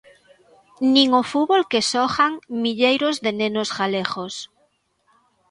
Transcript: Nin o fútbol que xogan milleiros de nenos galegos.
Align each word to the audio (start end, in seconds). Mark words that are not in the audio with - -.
Nin 0.93 1.07
o 1.21 1.23
fútbol 1.31 1.63
que 1.71 1.85
xogan 1.91 2.33
milleiros 2.63 3.15
de 3.23 3.31
nenos 3.39 3.69
galegos. 3.79 4.33